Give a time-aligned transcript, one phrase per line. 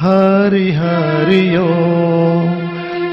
[0.00, 2.48] हरि हरि ओम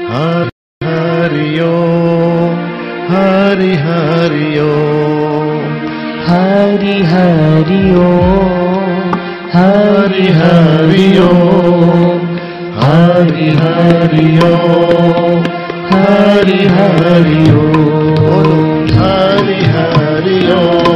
[0.08, 2.58] हरि हरि ओम
[3.12, 5.62] हरि हरि ओम
[6.26, 9.08] हरि हरि ओम
[9.54, 12.28] हरि हरि ओम
[12.82, 15.42] हरि हरि ओम
[15.94, 20.93] हरि हरि ओम हरि हरि ओम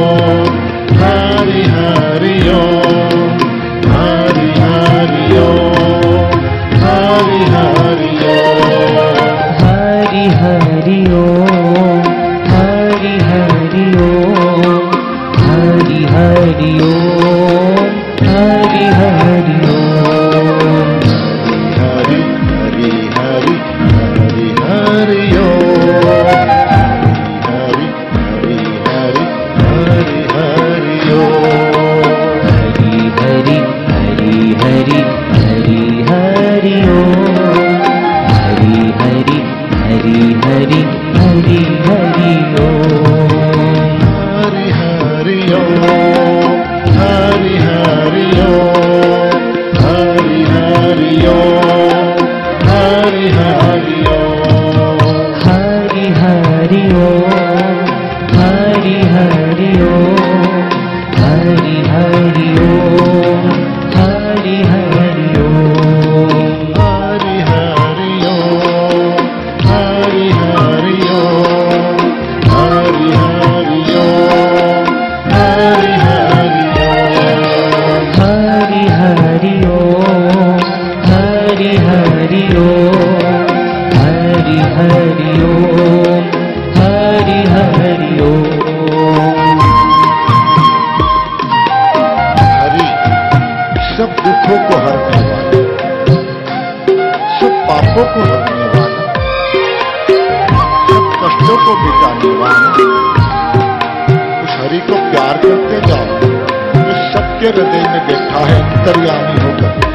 [107.39, 109.88] के हृदय में देखा है अंतर्यामी होकर।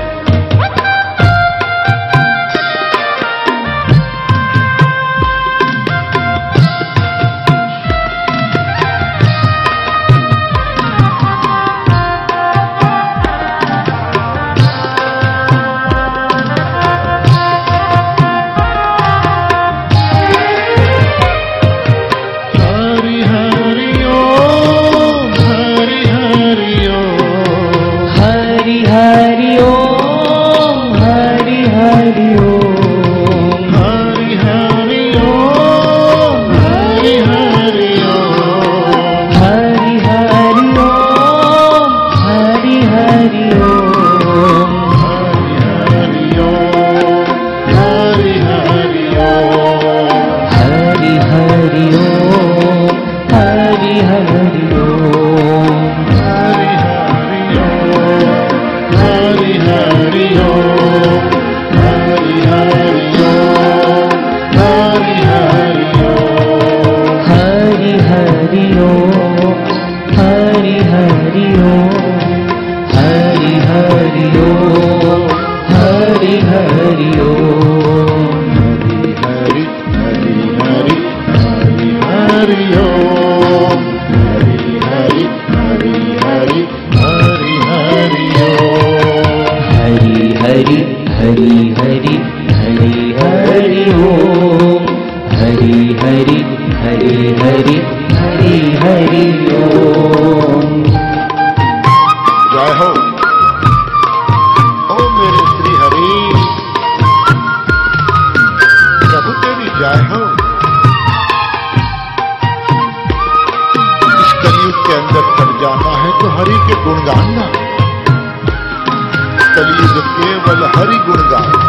[120.17, 121.63] केवल हरि गुण गाओ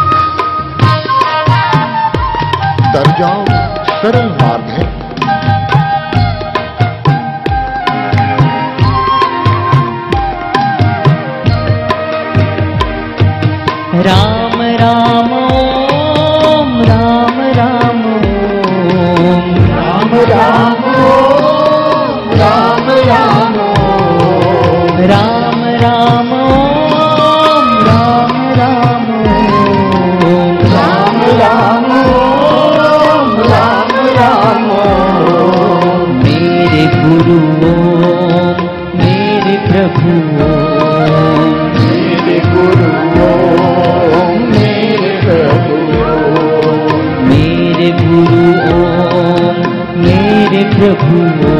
[2.92, 3.44] तर जाओ
[4.02, 4.95] सरल मार्ग है।
[50.74, 51.55] प्रभु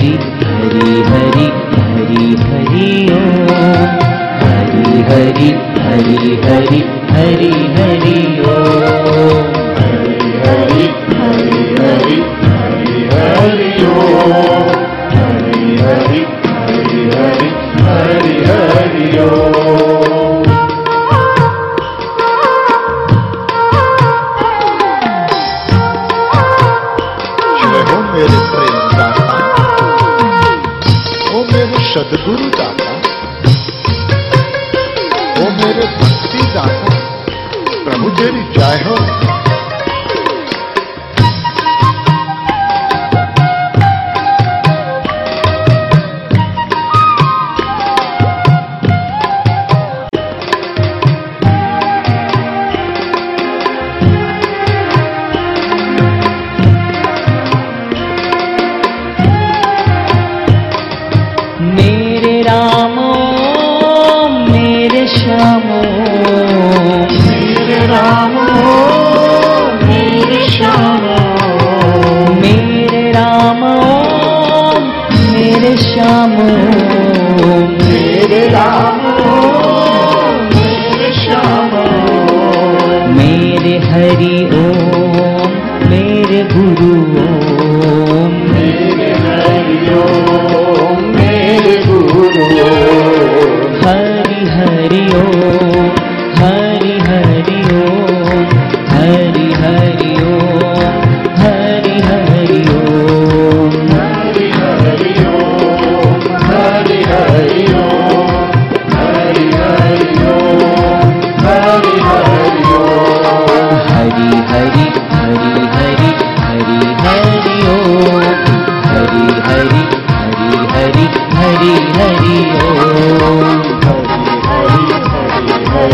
[0.00, 0.10] हरि
[0.42, 2.90] हरि हरि हरि हरि
[4.48, 5.50] हरि हरि
[5.86, 6.82] हरि हरि
[7.14, 8.47] हरि हरि
[31.98, 32.67] सदगुरु का
[75.98, 76.30] राम
[77.82, 79.47] मेरे राम।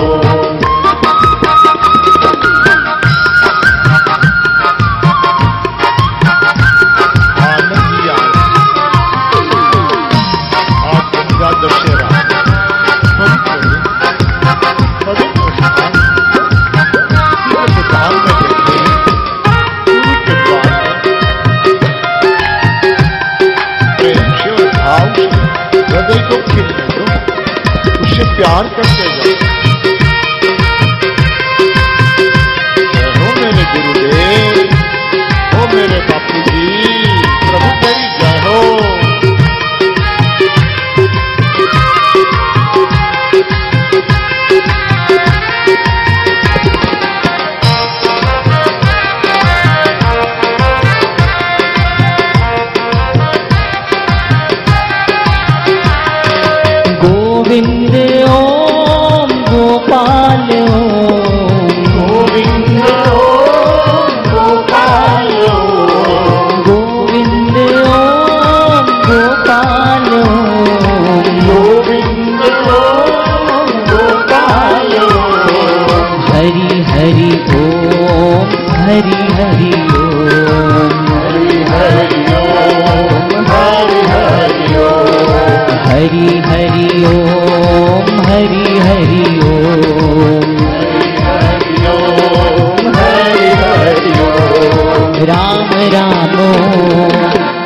[28.57, 29.56] पार करके जाओ
[95.93, 96.47] रामो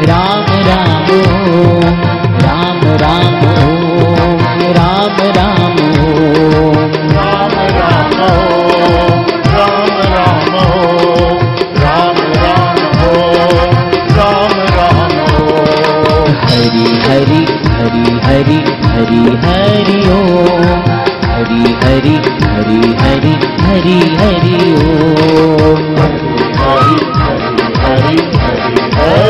[0.09, 1.19] राम रामो
[2.45, 3.41] राम राम
[3.81, 5.77] राम राम।
[7.17, 8.21] राम राम
[16.51, 17.41] हरी हरी
[17.75, 20.91] हरी हरी हरि हरि हरि ओम
[21.83, 24.61] हरी हरी हरि हरि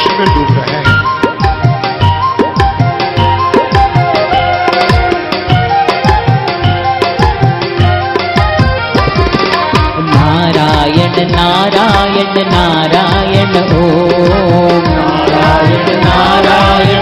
[0.00, 0.98] कष्ट में डूब रहे हैं।
[10.12, 13.90] नारायण नारायण नारायण ओ
[14.88, 16.99] नारायण नारायण।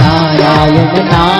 [0.00, 1.37] नारायण नारायण